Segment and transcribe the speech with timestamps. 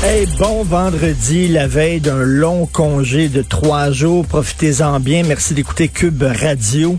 [0.00, 4.24] Hey, bon vendredi, la veille d'un long congé de trois jours.
[4.24, 5.24] Profitez-en bien.
[5.24, 6.98] Merci d'écouter Cube Radio.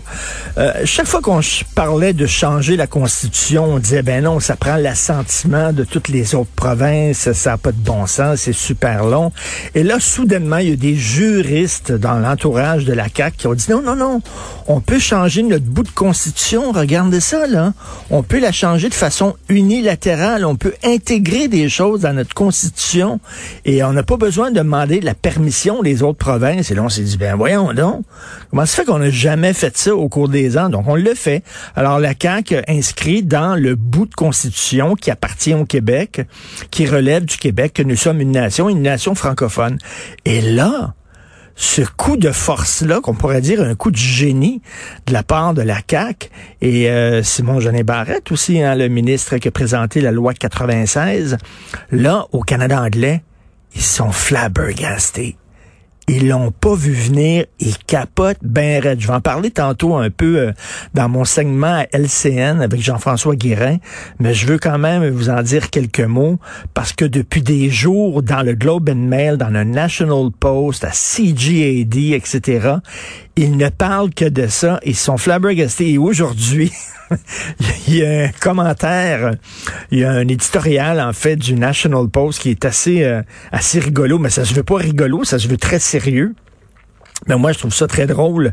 [0.58, 1.40] Euh, chaque fois qu'on
[1.74, 6.34] parlait de changer la Constitution, on disait, ben non, ça prend l'assentiment de toutes les
[6.34, 7.32] autres provinces.
[7.32, 8.40] Ça n'a pas de bon sens.
[8.40, 9.32] C'est super long.
[9.74, 13.54] Et là, soudainement, il y a des juristes dans l'entourage de la CAQ qui ont
[13.54, 14.20] dit, non, non, non,
[14.66, 16.70] on peut changer notre bout de Constitution.
[16.70, 17.72] Regardez ça, là.
[18.10, 20.44] On peut la changer de façon unilatérale.
[20.44, 22.89] On peut intégrer des choses dans notre Constitution
[23.64, 26.70] et on n'a pas besoin de demander la permission des autres provinces.
[26.70, 28.04] Et là, on s'est dit, ben voyons donc,
[28.50, 30.68] comment ça fait qu'on n'a jamais fait ça au cours des ans?
[30.68, 31.42] Donc, on le fait.
[31.76, 36.22] Alors, la CAQ inscrit dans le bout de Constitution qui appartient au Québec,
[36.70, 39.78] qui relève du Québec, que nous sommes une nation, une nation francophone.
[40.24, 40.94] Et là,
[41.60, 44.62] ce coup de force-là, qu'on pourrait dire un coup de génie
[45.06, 46.30] de la part de la CAQ
[46.62, 51.36] et euh, Simon Jeanin Barrette aussi, hein, le ministre qui a présenté la loi 96,
[51.92, 53.22] là, au Canada anglais,
[53.74, 55.36] ils sont flabbergastés.
[56.08, 59.00] Ils l'ont pas vu venir, ils capotent ben raide.
[59.00, 60.52] Je vais en parler tantôt un peu euh,
[60.92, 63.76] dans mon segment à LCN avec Jean-François Guérin,
[64.18, 66.38] mais je veux quand même vous en dire quelques mots
[66.74, 70.90] parce que depuis des jours, dans le Globe and Mail, dans le National Post, à
[70.90, 72.76] CGAD, etc.,
[73.40, 74.80] ils ne parlent que de ça.
[74.84, 75.92] Ils sont flabbergastés.
[75.92, 76.70] Et aujourd'hui,
[77.88, 79.32] il y a un commentaire,
[79.90, 83.80] il y a un éditorial en fait du National Post qui est assez euh, assez
[83.80, 86.34] rigolo, mais ça se veut pas rigolo, ça se veut très sérieux.
[87.28, 88.52] Mais moi, je trouve ça très drôle.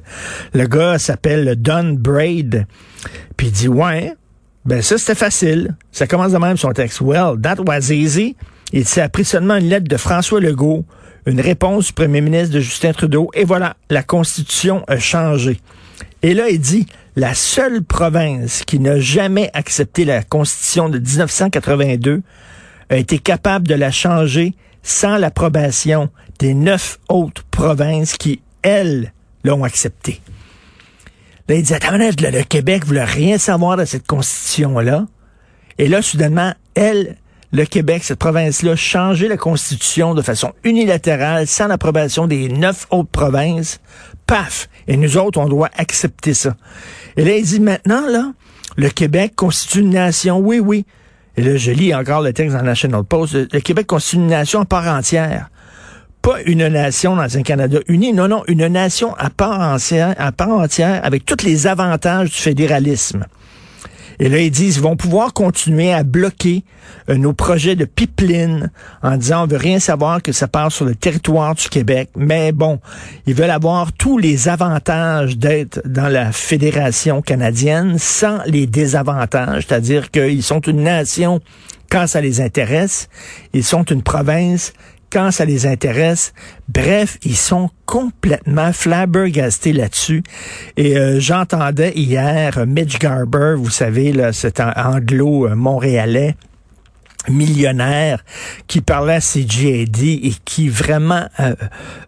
[0.53, 2.65] Le gars s'appelle Don Braid,
[3.35, 4.13] puis il dit ouais,
[4.65, 5.75] ben ça c'était facile.
[5.91, 7.01] Ça commence de même son texte.
[7.01, 8.37] Well, that was easy.
[8.71, 10.85] Il s'est appris seulement une lettre de François Legault,
[11.27, 15.59] une réponse du premier ministre de Justin Trudeau, et voilà, la Constitution a changé.
[16.23, 22.21] Et là, il dit, la seule province qui n'a jamais accepté la Constitution de 1982
[22.89, 29.11] a été capable de la changer sans l'approbation des neuf autres provinces qui, elles,
[29.43, 30.21] l'ont acceptée.
[31.49, 35.05] Là, il dit, attendez, le, Québec voulait rien savoir de cette Constitution-là.
[35.77, 37.17] Et là, soudainement, elle,
[37.51, 43.09] le Québec, cette province-là, changer la Constitution de façon unilatérale, sans l'approbation des neuf autres
[43.09, 43.79] provinces.
[44.25, 44.67] Paf!
[44.87, 46.55] Et nous autres, on doit accepter ça.
[47.15, 48.31] Et là, il dit maintenant, là,
[48.75, 50.39] le Québec constitue une nation.
[50.39, 50.85] Oui, oui.
[51.37, 53.33] Et là, je lis encore le texte dans le National Post.
[53.33, 55.49] Le Québec constitue une nation à part entière.
[56.21, 58.11] Pas une nation dans un Canada uni.
[58.11, 62.37] Non, non, une nation à part entière, à part entière, avec tous les avantages du
[62.37, 63.25] fédéralisme.
[64.19, 66.63] Et là, ils disent, ils vont pouvoir continuer à bloquer
[67.09, 68.71] euh, nos projets de pipeline
[69.03, 72.09] en disant, on veut rien savoir que ça passe sur le territoire du Québec.
[72.15, 72.79] Mais bon,
[73.25, 80.11] ils veulent avoir tous les avantages d'être dans la fédération canadienne sans les désavantages, c'est-à-dire
[80.11, 81.41] qu'ils sont une nation
[81.89, 83.07] quand ça les intéresse,
[83.53, 84.73] ils sont une province
[85.11, 86.33] quand ça les intéresse.
[86.67, 90.23] Bref, ils sont complètement flabbergastés là-dessus.
[90.75, 96.35] Et euh, j'entendais hier Mitch Garber, vous savez, là, cet an- anglo-montréalais,
[97.29, 98.23] millionnaire
[98.67, 101.55] qui parlait à CGAD et qui vraiment euh,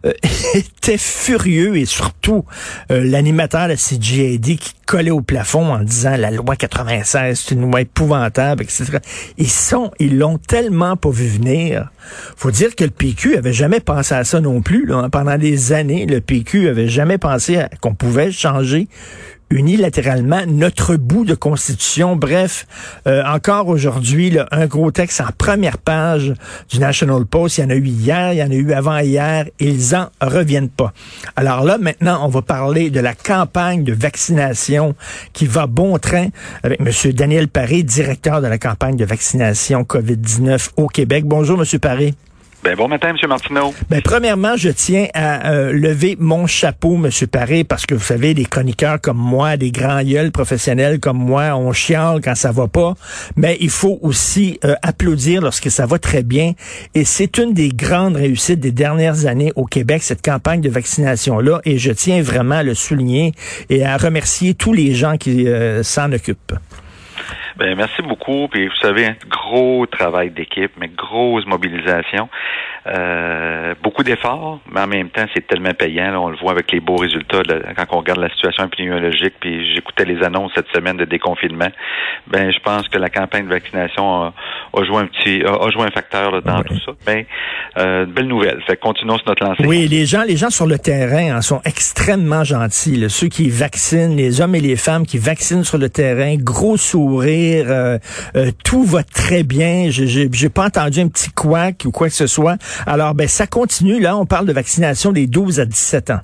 [0.06, 0.12] euh,
[0.54, 2.44] était furieux et surtout
[2.90, 7.70] euh, l'animateur de CGAD qui collait au plafond en disant la loi 96 c'est une
[7.70, 8.98] loi épouvantable etc.
[9.38, 11.90] Ils sont ils l'ont tellement pas vu venir.
[12.36, 15.08] Faut dire que le PQ avait jamais pensé à ça non plus là.
[15.10, 18.88] pendant des années le PQ avait jamais pensé qu'on pouvait changer
[19.50, 22.16] unilatéralement notre bout de constitution.
[22.16, 22.66] Bref,
[23.06, 26.32] euh, encore aujourd'hui, un gros texte en première page
[26.70, 27.58] du National Post.
[27.58, 29.46] Il y en a eu hier, il y en a eu avant-hier.
[29.58, 30.92] Ils en reviennent pas.
[31.36, 34.94] Alors là, maintenant, on va parler de la campagne de vaccination
[35.32, 36.28] qui va bon train
[36.62, 37.12] avec M.
[37.12, 41.24] Daniel Paré, directeur de la campagne de vaccination COVID-19 au Québec.
[41.26, 41.78] Bonjour, M.
[41.80, 42.14] Paré.
[42.62, 43.28] Ben, bon matin, M.
[43.28, 43.72] Martineau.
[43.88, 47.08] Ben, premièrement, je tiens à euh, lever mon chapeau, M.
[47.26, 51.56] Paré, parce que vous savez, des chroniqueurs comme moi, des grands gueules professionnels comme moi,
[51.56, 52.96] on chiale quand ça va pas,
[53.34, 56.52] mais il faut aussi euh, applaudir lorsque ça va très bien.
[56.94, 61.62] Et c'est une des grandes réussites des dernières années au Québec, cette campagne de vaccination-là,
[61.64, 63.32] et je tiens vraiment à le souligner
[63.70, 66.52] et à remercier tous les gens qui euh, s'en occupent.
[67.56, 68.48] Ben, merci beaucoup.
[68.48, 72.28] Puis vous savez, un gros travail d'équipe, mais grosse mobilisation.
[72.86, 76.14] Euh, beaucoup d'efforts, mais en même temps, c'est tellement payant.
[76.22, 77.42] on le voit avec les beaux résultats
[77.76, 79.34] quand on regarde la situation épidémiologique.
[79.38, 81.68] Puis j'écoutais les annonces cette semaine de déconfinement.
[82.26, 85.90] Ben, je pense que la campagne de vaccination a, joué un petit, a, joué un
[85.90, 86.92] facteur dans tout ça.
[87.04, 87.24] Ben,
[87.76, 88.62] euh, belle nouvelle.
[88.66, 89.66] Fait continuons sur notre lancée.
[89.66, 93.08] Oui, les gens, les gens sur le terrain hein, sont extrêmement gentils.
[93.10, 97.39] Ceux qui vaccinent, les hommes et les femmes qui vaccinent sur le terrain, gros sourire,
[97.66, 97.98] euh,
[98.36, 99.88] euh, tout va très bien.
[99.90, 102.56] J'ai pas entendu un petit couac ou quoi que ce soit.
[102.86, 104.00] Alors, ben, ça continue.
[104.00, 106.20] Là, on parle de vaccination des 12 à 17 ans.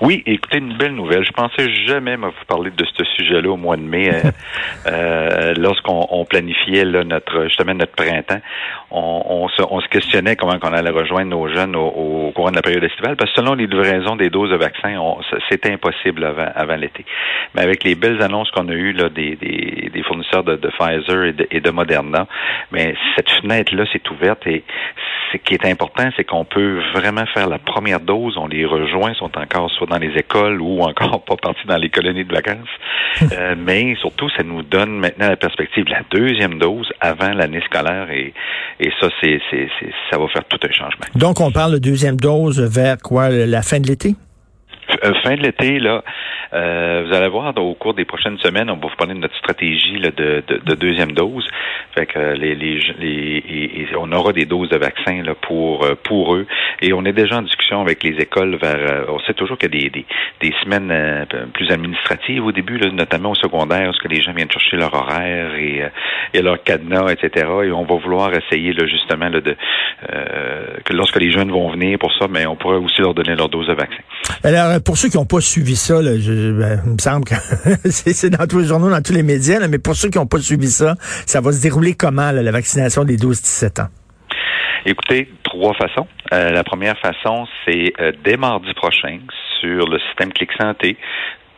[0.00, 1.24] Oui, écoutez, une belle nouvelle.
[1.24, 4.30] Je pensais jamais vous parler de ce sujet-là au mois de mai, euh,
[4.86, 8.40] euh lorsqu'on planifiait là, notre justement notre printemps.
[8.92, 12.50] On, on, se, on se questionnait comment on allait rejoindre nos jeunes au, au, courant
[12.50, 14.94] de la période estivale, parce que selon les livraisons des doses de vaccins,
[15.50, 17.04] c'était impossible avant, avant l'été.
[17.54, 20.68] Mais avec les belles annonces qu'on a eues là, des, des, des fournisseurs de, de
[20.68, 22.28] Pfizer et de, et de Moderna,
[22.70, 24.62] mais cette fenêtre-là s'est ouverte et
[25.32, 28.36] ce qui est important, c'est qu'on peut vraiment faire la première dose.
[28.38, 31.90] On les rejoint, sont encore soit dans les écoles ou encore pas partis dans les
[31.90, 32.68] colonies de vacances.
[33.32, 37.60] Euh, mais surtout, ça nous donne maintenant la perspective de la deuxième dose avant l'année
[37.62, 38.32] scolaire et,
[38.78, 39.68] et ça, c'est, c'est,
[40.10, 41.06] ça va faire tout un changement.
[41.16, 44.14] Donc, on parle de deuxième dose vers quoi, la fin de l'été?
[45.04, 46.02] Euh, fin de l'été, là,
[46.54, 49.36] euh, vous allez voir au cours des prochaines semaines, on va vous parler de notre
[49.36, 51.46] stratégie là, de, de, deuxième dose.
[51.94, 56.34] Fait que les, les, les on aura des doses de vaccins là, pour euh, pour
[56.34, 56.46] eux.
[56.80, 59.06] Et on est déjà en discussion avec les écoles vers.
[59.08, 60.06] on sait toujours qu'il y a des, des,
[60.40, 64.50] des semaines plus administratives au début, là, notamment au secondaire, où que les gens viennent
[64.50, 65.82] chercher leur horaire et,
[66.32, 67.46] et leur cadenas, etc.
[67.64, 69.56] Et on va vouloir essayer là, justement là, de
[70.84, 73.48] que lorsque les jeunes vont venir pour ça, mais on pourrait aussi leur donner leur
[73.48, 74.02] dose de vaccin.
[74.44, 77.34] Alors, pour ceux qui n'ont pas suivi ça, là, ben, il me semble que
[77.90, 80.38] c'est dans tous les journaux, dans tous les médias, mais pour ceux qui n'ont pas
[80.38, 83.88] suivi ça, ça va se dérouler comment, la vaccination des 12-17 ans?
[84.86, 86.06] Écoutez, trois façons.
[86.32, 89.18] Euh, la première façon, c'est euh, dès mardi prochain
[89.60, 90.96] sur le système Clic Santé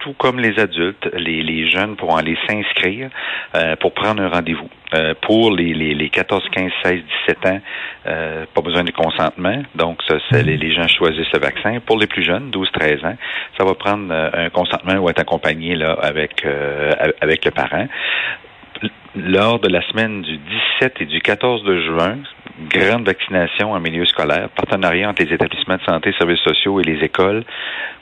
[0.00, 3.10] tout comme les adultes, les, les jeunes pourront aller s'inscrire
[3.54, 4.68] euh, pour prendre un rendez-vous.
[4.92, 7.60] Euh, pour les, les, les, 14, 15, 16, 17 ans,
[8.06, 9.62] euh, pas besoin de consentement.
[9.76, 11.78] Donc, ça, c'est, les, les, gens choisissent le vaccin.
[11.80, 13.16] Pour les plus jeunes, 12, 13 ans,
[13.56, 16.44] ça va prendre un consentement ou être accompagné là, avec,
[17.20, 17.86] avec le parent
[19.16, 20.38] lors de la semaine du
[20.80, 22.18] 17 et du 14 de juin,
[22.68, 27.04] grande vaccination en milieu scolaire, partenariat entre les établissements de santé, services sociaux et les
[27.04, 27.44] écoles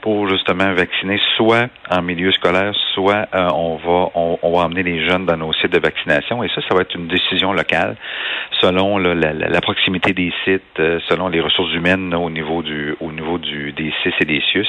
[0.01, 5.07] pour justement vacciner soit en milieu scolaire, soit euh, on va on, va emmener les
[5.07, 7.97] jeunes dans nos sites de vaccination et ça, ça va être une décision locale
[8.61, 13.39] selon la, proximité des sites, euh, selon les ressources humaines au niveau du au niveau
[13.39, 14.69] du des CIS et des CIUS.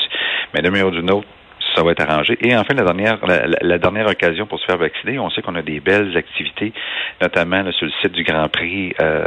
[0.54, 1.28] Mais de meilleur d'une autre,
[1.76, 2.38] ça va être arrangé.
[2.42, 3.20] Et enfin, la dernière,
[3.62, 6.74] la, dernière occasion pour se faire vacciner, on sait qu'on a des belles activités,
[7.22, 9.26] notamment sur le site du Grand Prix euh,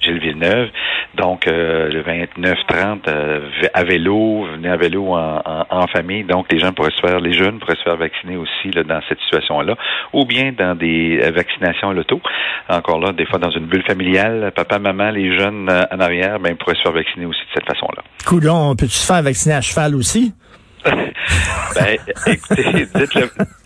[0.00, 0.68] Gilles Villeneuve.
[1.14, 3.40] Donc, euh, le 29-30 euh,
[3.74, 6.24] à vélo, venez à vélo en, en, famille.
[6.24, 9.00] Donc, les gens pourraient se faire, les jeunes pourraient se faire vacciner aussi là, dans
[9.08, 9.76] cette situation-là,
[10.12, 12.20] ou bien dans des vaccinations à l'auto.
[12.68, 16.56] Encore là, des fois dans une bulle familiale, papa, maman, les jeunes en arrière, ben,
[16.56, 18.02] pourraient se faire vacciner aussi de cette façon-là.
[18.26, 20.32] Coudon, peux-tu se faire vacciner à cheval aussi?
[20.84, 21.96] Ben,
[22.26, 22.86] écoutez,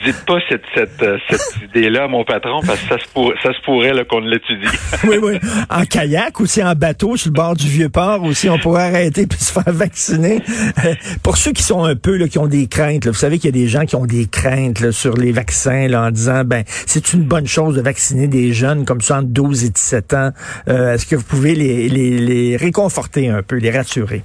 [0.04, 3.32] dites, pas cette, cette, euh, cette idée-là à mon patron parce que ça se, pour,
[3.42, 4.66] ça se pourrait qu'on l'étudie.
[5.04, 5.38] oui, oui.
[5.70, 9.38] En kayak, aussi en bateau, sur le bord du Vieux-Port, aussi, on pourrait arrêter puis
[9.38, 10.42] se faire vacciner.
[10.85, 13.54] Euh, pour ceux qui sont un peu, là, qui ont des craintes, vous savez qu'il
[13.56, 16.64] y a des gens qui ont des craintes sur les vaccins là, en disant, ben,
[16.87, 20.30] c'est une bonne chose de vacciner des jeunes comme ça entre 12 et 17 ans.
[20.68, 24.23] Euh, est-ce que vous pouvez les, les, les réconforter un peu, les rassurer?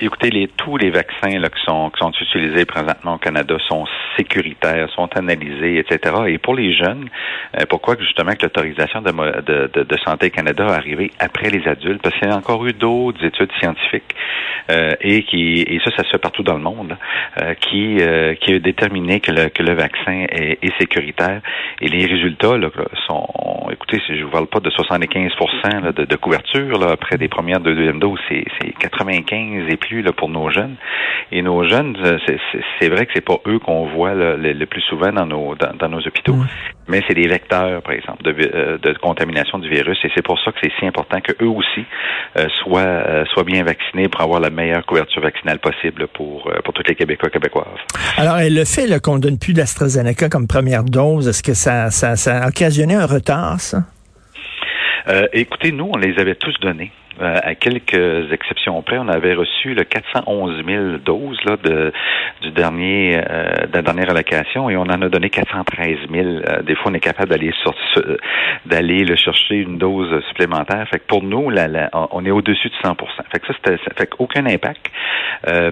[0.00, 3.84] Écoutez, les, tous les vaccins là, qui, sont, qui sont utilisés présentement au Canada sont
[4.16, 6.14] sécuritaires, sont analysés, etc.
[6.28, 7.08] Et pour les jeunes,
[7.58, 12.02] euh, pourquoi justement que l'autorisation de, de, de, Santé Canada est arrivée après les adultes?
[12.02, 14.14] Parce qu'il y a encore eu d'autres études scientifiques
[14.70, 16.96] euh, et qui et ça, ça se fait partout dans le monde,
[17.40, 21.40] euh, qui euh, qui a déterminé que le, que le vaccin est, est sécuritaire.
[21.80, 22.68] Et les résultats là,
[23.06, 23.26] sont,
[23.70, 25.32] écoutez, si je vous parle pas de 75
[25.64, 28.44] là, de, de, couverture là, après des premières deux deuxièmes doses, c'est
[28.78, 30.76] 95 et plus pour nos jeunes.
[31.30, 32.18] Et nos jeunes, euh,
[32.78, 36.00] c'est vrai que c'est pas eux qu'on voit le, plus souvent dans nos dans, nos
[36.06, 36.36] hôpitaux,
[36.88, 39.98] mais c'est des vecteurs, par exemple, de, euh, de, contamination du virus.
[40.04, 41.84] Et c'est pour ça que c'est si important que eux aussi
[42.36, 46.82] euh, soient soient bien vaccinés pour avoir la meilleure couverture vaccinale possible pour pour tous
[46.86, 47.80] les Québécois québécoises.
[48.18, 52.44] Alors, le fait qu'on donne plus d'AstraZeneca comme première dose, est-ce que ça, ça, ça
[52.44, 53.78] a occasionné un retard, ça?
[55.32, 56.92] écoutez, nous, on les avait tous donnés.
[57.20, 61.92] Euh, à quelques exceptions près, on avait reçu le 411 000 doses là, de,
[62.40, 66.26] du dernier, euh, de la dernière allocation et on en a donné 413 000.
[66.26, 67.52] Euh, des fois, on est capable d'aller
[68.66, 70.86] d'aller le chercher une dose supplémentaire.
[70.88, 72.96] Fait que pour nous, là, on est au-dessus de 100%
[73.30, 74.90] Fait que ça, ça fait aucun impact.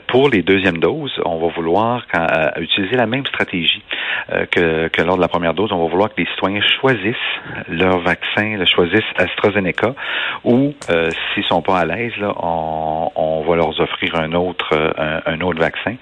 [0.09, 2.27] pour les deuxièmes doses, on va vouloir quand,
[2.59, 3.83] utiliser la même stratégie
[4.51, 5.73] que, que lors de la première dose.
[5.73, 7.17] On va vouloir que les citoyens choisissent
[7.69, 9.95] leur vaccin, le choisissent AstraZeneca
[10.45, 10.75] ou
[11.35, 15.41] s'ils sont pas à l'aise, là, on, on, va leur offrir un autre, euh, un,
[15.41, 15.97] autre vaccin.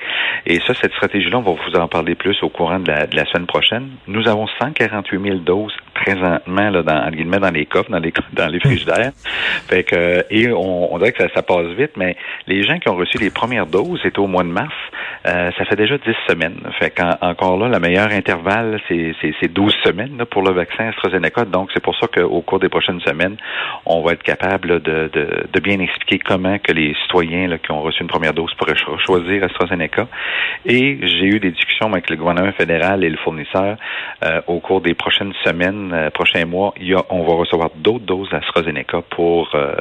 [0.47, 3.16] Et ça, cette stratégie-là, on va vous en parler plus au courant de la, de
[3.16, 3.90] la semaine prochaine.
[4.06, 8.47] Nous avons 148 000 doses présentement là, dans, guillemets, dans les coffres, dans les dans
[8.47, 9.12] les frigidaires.
[9.69, 12.88] Fait que et on, on dirait que ça, ça, passe vite, mais les gens qui
[12.88, 14.75] ont reçu les premières doses, c'était au mois de mars,
[15.26, 16.61] euh, ça fait déjà 10 semaines.
[16.78, 21.45] Fait qu'encore là, le meilleur intervalle, c'est, c'est, 12 semaines là, pour le vaccin AstraZeneca.
[21.45, 23.37] Donc, c'est pour ça qu'au cours des prochaines semaines,
[23.87, 27.73] on va être capable de, de, de bien expliquer comment que les citoyens là, qui
[27.73, 30.07] ont reçu une première dose pourraient choisir AstraZeneca.
[30.67, 33.76] Et j'ai eu des discussions avec le gouvernement fédéral et le fournisseur
[34.25, 37.71] euh, au cours des prochaines semaines euh, prochains mois, il y a, on va recevoir
[37.76, 39.75] d'autres doses d'AstraZeneca pour, euh,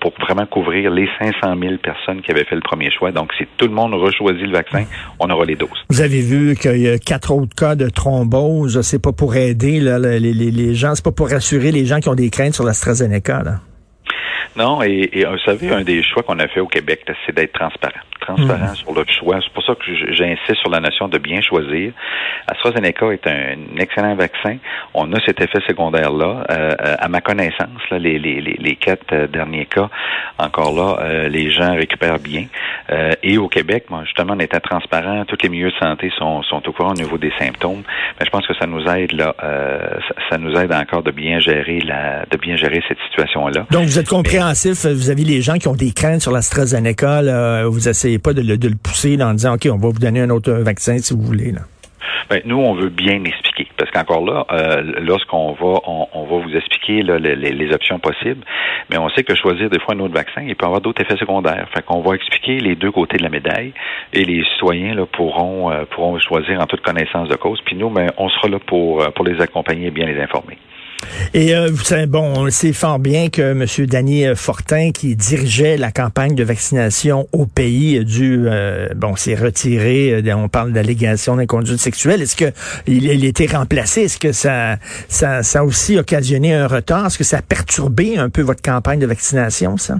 [0.00, 3.12] pour vraiment couvrir les 500 000 personnes qui avaient fait le premier choix.
[3.12, 4.84] Donc, si tout le monde rechoisit le vaccin,
[5.18, 5.84] on aura les doses.
[5.90, 8.80] Vous avez vu qu'il y a quatre autres cas de thrombose.
[8.82, 12.08] C'est pas pour aider les, les, les gens, c'est pas pour rassurer les gens qui
[12.08, 13.42] ont des craintes sur l'AstraZeneca.
[13.42, 13.54] Là.
[14.56, 17.52] Non, et, et, vous savez, un des choix qu'on a fait au Québec, c'est d'être
[17.52, 18.76] transparent transparent mm.
[18.76, 19.38] sur le choix.
[19.42, 21.92] C'est pour ça que j'insiste sur la notion de bien choisir.
[22.46, 24.56] AstraZeneca est un excellent vaccin.
[24.92, 26.44] On a cet effet secondaire-là.
[26.50, 29.88] Euh, euh, à ma connaissance, là, les, les, les, quatre euh, derniers cas,
[30.38, 32.46] encore là, les gens récupèrent bien.
[33.22, 36.66] et au Québec, moi, justement, en étant transparent, tous les milieux de santé sont, sont
[36.68, 37.82] au courant au niveau des symptômes.
[38.18, 39.34] Mais je pense que ça nous aide là,
[40.30, 43.66] ça, nous aide encore de bien gérer la, de bien gérer cette situation-là.
[43.70, 44.86] Donc vous êtes compréhensif.
[44.86, 47.22] vous avez les gens qui ont des craintes sur l'AstraZeneca.
[47.22, 50.30] Là, vous essayez pas de le, pousser en disant, OK, on va vous donner un
[50.30, 51.52] autre vaccin si vous voulez.
[51.52, 51.60] Là.
[52.30, 53.68] Ben, nous, on veut bien expliquer.
[53.76, 58.44] Parce qu'encore là, euh, lorsqu'on va, on, va vous expliquer les, options possibles,
[58.90, 61.16] mais on sait que choisir des fois un autre vaccin, il peut avoir d'autres effets
[61.16, 61.68] secondaires.
[61.74, 63.72] Fait qu'on va expliquer les deux côtés de la médaille
[64.12, 67.60] et les citoyens pourront, euh, pourront choisir en toute connaissance de cause.
[67.64, 70.58] Puis nous, ben, on sera là pour, euh, pour les accompagner et bien les informer.
[71.32, 71.70] Et euh,
[72.06, 73.86] bon, on sait fort bien que M.
[73.86, 79.34] Daniel Fortin, qui dirigeait la campagne de vaccination au pays, a dû, euh, bon, s'est
[79.34, 80.22] retiré.
[80.22, 82.22] Euh, on parle d'allégations d'inconduite sexuelle.
[82.22, 82.52] Est-ce que
[82.86, 84.02] il, a été remplacé?
[84.02, 84.76] Est-ce que ça,
[85.08, 87.06] ça, ça a aussi occasionné un retard?
[87.06, 89.96] Est-ce que ça a perturbé un peu votre campagne de vaccination, ça?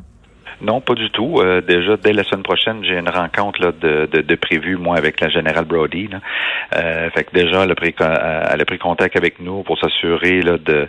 [0.61, 1.40] Non, pas du tout.
[1.40, 4.96] Euh, déjà, dès la semaine prochaine, j'ai une rencontre là, de, de, de prévue, moi,
[4.96, 6.08] avec la générale Brody.
[6.08, 6.20] Là.
[6.76, 10.42] Euh, fait que déjà, elle a, pris, elle a pris contact avec nous pour s'assurer
[10.42, 10.88] là, de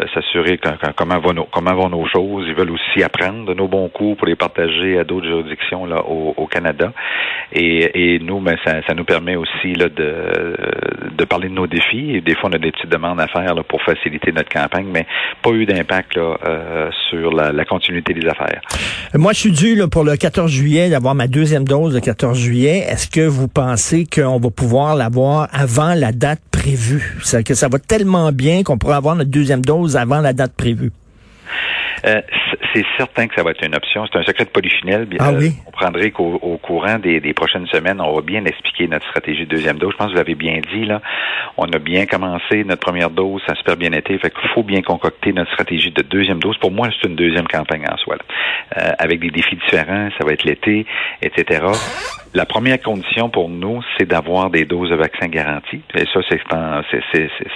[0.00, 0.58] euh, s'assurer
[0.96, 2.46] comment, vont nos, comment vont nos choses.
[2.48, 6.02] Ils veulent aussi apprendre de nos bons coups pour les partager à d'autres juridictions là,
[6.04, 6.92] au, au Canada.
[7.52, 10.56] Et, et nous, ben, ça, ça nous permet aussi là, de,
[11.16, 12.16] de parler de nos défis.
[12.16, 14.86] Et des fois, on a des petites demandes à faire là, pour faciliter notre campagne,
[14.92, 15.06] mais
[15.42, 18.60] pas eu d'impact euh, sur la, la continuité des affaires.
[19.14, 22.38] Moi, je suis dû là, pour le 14 juillet d'avoir ma deuxième dose le 14
[22.38, 22.84] juillet.
[22.88, 27.16] Est-ce que vous pensez qu'on va pouvoir l'avoir avant la date prévue?
[27.44, 30.90] Que ça va tellement bien qu'on pourra avoir notre deuxième dose avant la date prévue.
[32.04, 32.20] Euh,
[32.74, 34.06] c'est certain que ça va être une option.
[34.10, 35.08] C'est un secret de polychinelle.
[35.18, 35.52] Ah oui?
[35.66, 39.78] On prendrait qu'au courant des, prochaines semaines, on va bien expliquer notre stratégie de deuxième
[39.78, 39.92] dose.
[39.92, 40.84] Je pense que vous l'avez bien dit.
[40.84, 41.00] là.
[41.56, 44.18] On a bien commencé notre première dose, ça a super bien été.
[44.18, 46.56] Fait qu'il faut bien concocter notre stratégie de deuxième dose.
[46.58, 48.16] Pour moi, c'est une deuxième campagne en soi.
[48.76, 50.86] Euh, avec des défis différents, ça va être l'été,
[51.22, 51.60] etc.
[52.36, 55.80] La première condition pour nous, c'est d'avoir des doses de vaccins garanties.
[55.94, 56.38] Et ça, c'est,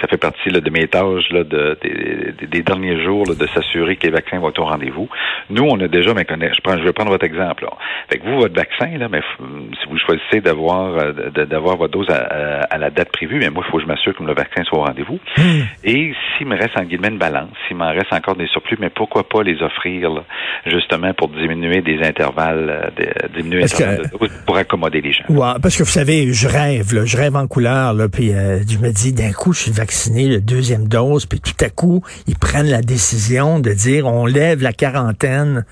[0.01, 1.77] ça fait partie de mes tâches là, de,
[2.49, 5.07] des, derniers jours de s'assurer que les vaccins vont être au rendez-vous.
[5.51, 7.65] Nous, on a déjà, mais je, prends, je vais prendre votre exemple.
[7.65, 7.73] Là.
[8.09, 11.11] Fait que vous, votre vaccin, là, mais si vous choisissez d'avoir euh,
[11.45, 14.23] d'avoir votre dose à, la date prévue, mais moi, il faut que je m'assure que
[14.23, 15.19] le vaccin soit au rendez-vous.
[15.37, 15.61] Hmm.
[15.83, 18.89] Et s'il me reste en guillemets une balance, s'il m'en reste encore des surplus, mais
[18.89, 20.23] pourquoi pas les offrir
[20.65, 24.57] justement pour diminuer des intervalles, euh, diminuer les intervalles de dose pour
[25.61, 28.91] parce que vous savez, je rêve, je rêve en couleur, là, puis euh, je me
[28.91, 32.69] dis d'un coup, je suis vacciné, le deuxième dose, puis tout à coup, ils prennent
[32.69, 35.65] la décision de dire on lève la quarantaine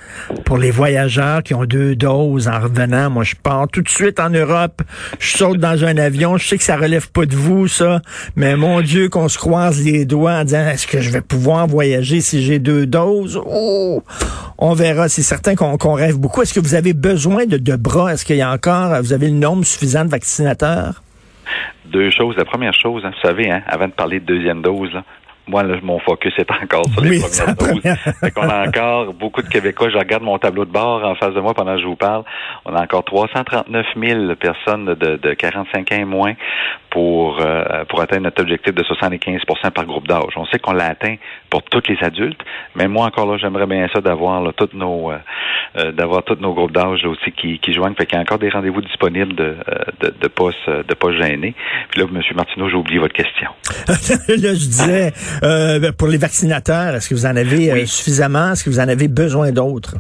[0.45, 3.09] pour les voyageurs qui ont deux doses en revenant.
[3.09, 4.81] Moi, je pars tout de suite en Europe,
[5.19, 8.01] je saute dans un avion, je sais que ça relève pas de vous, ça,
[8.35, 11.67] mais mon Dieu, qu'on se croise les doigts en disant est-ce que je vais pouvoir
[11.67, 13.39] voyager si j'ai deux doses?
[13.45, 14.03] Oh!
[14.61, 15.07] On verra.
[15.07, 16.41] C'est certain qu'on rêve beaucoup.
[16.41, 18.13] Est-ce que vous avez besoin de, de bras?
[18.13, 21.01] Est-ce qu'il y a encore, vous avez le nombre suffisant de vaccinateurs?
[21.85, 22.35] Deux choses.
[22.37, 24.91] La première chose, hein, vous savez, hein, avant de parler de deuxième dose,
[25.49, 28.31] moi, là, mon focus est encore sur les premières doses.
[28.35, 29.89] Qu'on a encore beaucoup de Québécois.
[29.89, 32.23] Je regarde mon tableau de bord en face de moi pendant que je vous parle.
[32.65, 36.33] On a encore 339 000 personnes de, de 45 ans et moins
[36.89, 40.33] pour euh, pour atteindre notre objectif de 75% par groupe d'âge.
[40.35, 41.15] On sait qu'on l'a atteint
[41.49, 42.41] pour tous les adultes,
[42.75, 45.17] mais moi encore là, j'aimerais bien ça d'avoir toutes nos euh,
[45.77, 47.95] euh, d'avoir tous nos groupes d'âge aussi qui, qui joignent.
[47.95, 49.55] Fait qu'il y a encore des rendez-vous disponibles de
[50.01, 51.53] de, de pas de pas gêner.
[51.89, 52.21] Puis là, M.
[52.35, 53.49] Martineau, j'ai oublié votre question.
[53.87, 58.51] là, je disais ben, pour les vaccinateurs, est-ce que vous en avez suffisamment?
[58.51, 59.95] Est-ce que vous en avez besoin d'autres?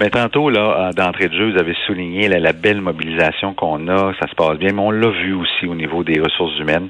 [0.00, 4.28] Mais tantôt, là, d'entrée de jeu, vous avez souligné la, belle mobilisation qu'on a, ça
[4.28, 6.88] se passe bien, mais on l'a vu aussi au niveau des ressources humaines.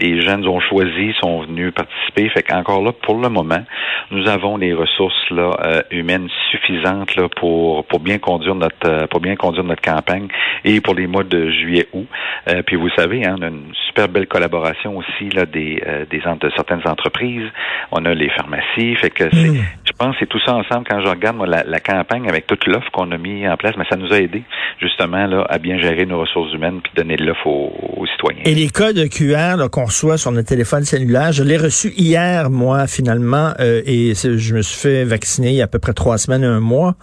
[0.00, 2.28] Les jeunes ont choisi, sont venus participer.
[2.30, 3.62] Fait qu'encore là, pour le moment,
[4.10, 9.06] nous avons les ressources là, euh, humaines suffisantes là, pour, pour bien conduire notre euh,
[9.06, 10.28] pour bien conduire notre campagne
[10.64, 12.06] et pour les mois de juillet août.
[12.48, 16.18] Euh, puis vous savez, hein, on a une super belle collaboration aussi là, des, des
[16.18, 17.48] de certaines entreprises.
[17.92, 18.94] On a les pharmacies.
[18.96, 19.64] Fait que c'est, mm.
[19.96, 22.66] Pense que c'est tout ça ensemble quand je regarde moi, la, la campagne avec toute
[22.66, 24.42] l'offre qu'on a mis en place, mais ça nous a aidé
[24.80, 28.42] justement là, à bien gérer nos ressources humaines puis donner de l'offre aux, citoyens.
[28.44, 32.86] Et les codes QR qu'on reçoit sur notre téléphone cellulaire, je l'ai reçu hier, moi,
[32.86, 36.18] finalement, euh, et je me suis fait vacciner il y a à peu près trois
[36.18, 36.94] semaines, un mois.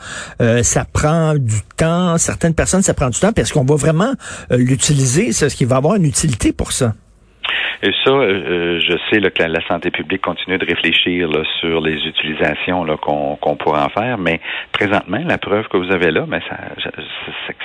[0.42, 2.18] Euh, ça prend du temps.
[2.18, 4.14] Certaines personnes, ça prend du temps parce qu'on va vraiment
[4.52, 5.32] euh, l'utiliser.
[5.32, 6.94] C'est ce qui va avoir une utilité pour ça.
[7.82, 11.96] Et ça, euh, euh, je sais que la, santé publique continue de réfléchir sur les
[12.06, 14.40] utilisations qu'on qu'on pourra en faire, mais
[14.72, 16.58] présentement, la preuve que vous avez là, mais ça,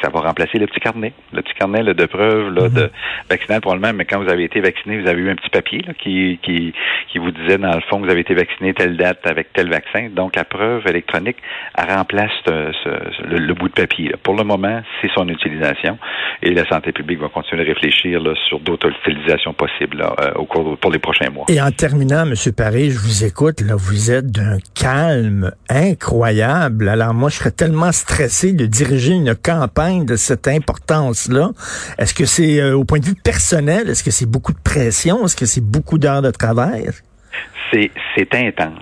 [0.03, 2.91] ça, va remplacer le petit carnet, le petit carnet de preuves là, de mm-hmm.
[3.31, 5.93] vaccinal probablement, mais quand vous avez été vacciné, vous avez eu un petit papier là,
[5.95, 6.73] qui, qui,
[7.09, 9.69] qui vous disait dans le fond que vous avez été vacciné telle date avec tel
[9.69, 10.09] vaccin.
[10.11, 11.39] Donc la preuve électronique
[11.77, 14.13] elle remplace le, bout de papier.
[14.23, 15.99] Pour le moment, c'est son utilisation
[16.43, 19.98] et la santé publique va continuer de réfléchir là, sur d'autres utilisations possibles.
[20.01, 21.45] Euh, au cours pour les prochains mois.
[21.49, 22.35] Et en terminant, M.
[22.57, 26.89] Paris, je vous écoute, là, vous êtes d'un calme incroyable.
[26.89, 31.51] Alors moi, je serais tellement stressé de diriger une campagne de cette importance-là.
[31.99, 35.25] Est-ce que c'est euh, au point de vue personnel, est-ce que c'est beaucoup de pression?
[35.25, 36.91] Est-ce que c'est beaucoup d'heures de travail?
[37.73, 38.79] C'est, intense,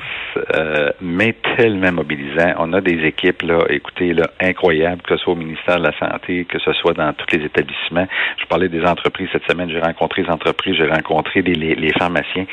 [0.54, 2.54] euh, mais tellement mobilisant.
[2.58, 5.98] On a des équipes, là, écoutez, là, incroyables, que ce soit au ministère de la
[5.98, 8.06] Santé, que ce soit dans tous les établissements.
[8.40, 12.46] Je parlais des entreprises cette semaine, j'ai rencontré les entreprises, j'ai rencontré les, pharmaciens.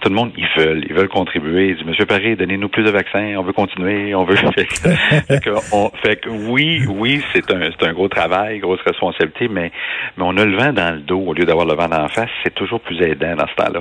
[0.00, 1.68] Tout le monde, ils veulent, ils veulent contribuer.
[1.68, 4.36] Ils disent, Monsieur Paris, donnez-nous plus de vaccins, on veut continuer, on veut.
[6.02, 9.72] fait, que, oui, oui, c'est un, gros travail, grosse responsabilité, mais,
[10.16, 12.30] mais on a le vent dans le dos au lieu d'avoir le vent en face.
[12.44, 13.80] C'est toujours plus aidant dans ce temps-là.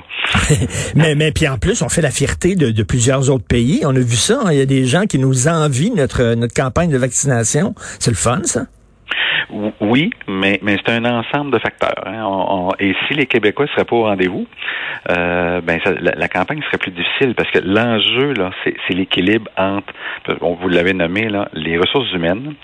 [0.95, 3.81] mais, mais puis en plus, on fait la fierté de, plusieurs autres pays.
[3.85, 4.39] On a vu ça.
[4.45, 4.51] Hein.
[4.51, 7.73] Il y a des gens qui nous envient notre, notre campagne de vaccination.
[7.99, 8.65] C'est le fun, ça?
[9.79, 12.03] Oui, mais, c'est un ensemble de facteurs.
[12.05, 12.69] Hein.
[12.79, 14.45] et si les Québécois ne seraient pas au rendez-vous,
[15.09, 19.93] euh, ben la, campagne serait plus difficile parce que l'enjeu, là, c'est l'équilibre entre,
[20.41, 22.55] vous l'avez nommé, là, les ressources humaines,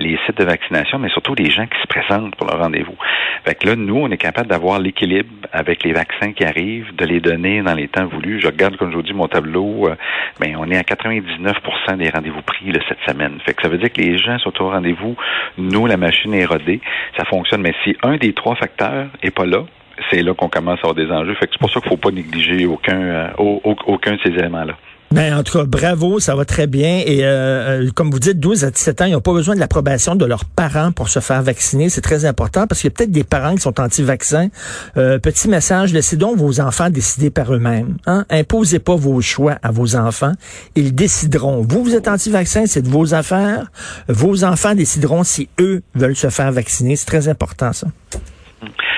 [0.00, 2.96] les sites de vaccination, mais surtout les gens qui se présentent pour le rendez-vous.
[3.44, 7.04] Fait que là, nous, on est capable d'avoir l'équilibre avec les vaccins qui arrivent, de
[7.04, 8.40] les donner dans les temps voulus.
[8.40, 9.96] Je regarde, comme je vous dis, mon tableau, euh,
[10.40, 13.38] ben, on est à 99% des rendez-vous pris là, cette semaine.
[13.44, 15.16] Fait que ça veut dire que les gens sont au rendez-vous.
[15.58, 16.80] Nous, la machine est rodée.
[17.16, 17.60] Ça fonctionne.
[17.60, 19.64] Mais si un des trois facteurs est pas là,
[20.10, 21.34] c'est là qu'on commence à avoir des enjeux.
[21.34, 24.30] Fait que c'est pour ça qu'il ne faut pas négliger aucun, euh, aucun de ces
[24.30, 24.76] éléments-là.
[25.12, 27.02] Ben, en tout cas, bravo, ça va très bien.
[27.04, 29.60] Et euh, euh comme vous dites, 12 à 17 ans, ils n'ont pas besoin de
[29.60, 31.88] l'approbation de leurs parents pour se faire vacciner.
[31.88, 34.50] C'est très important parce qu'il y a peut-être des parents qui sont anti-vaccins.
[34.96, 37.96] Euh, petit message, laissez donc vos enfants décider par eux-mêmes.
[38.06, 38.24] Hein?
[38.30, 40.32] Imposez pas vos choix à vos enfants.
[40.76, 41.66] Ils décideront.
[41.68, 43.72] Vous, vous êtes anti-vaccin, c'est de vos affaires.
[44.08, 46.94] Vos enfants décideront si eux veulent se faire vacciner.
[46.94, 47.88] C'est très important, ça.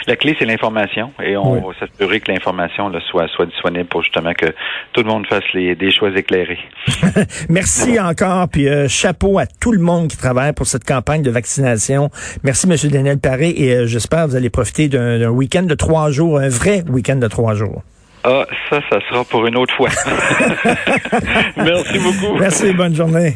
[0.07, 4.33] La clé, c'est l'information et on va s'assurer que l'information soit, soit disponible pour justement
[4.35, 4.47] que
[4.93, 6.59] tout le monde fasse les, des choix éclairés.
[7.49, 11.31] Merci encore, puis euh, chapeau à tout le monde qui travaille pour cette campagne de
[11.31, 12.11] vaccination.
[12.43, 12.77] Merci, M.
[12.91, 16.49] Daniel Paré, et euh, j'espère que vous allez profiter d'un week-end de trois jours, un
[16.49, 17.83] vrai week-end de trois jours.
[18.25, 19.89] Ah, ça, ça sera pour une autre fois.
[21.57, 22.39] Merci beaucoup.
[22.39, 23.35] Merci, bonne journée.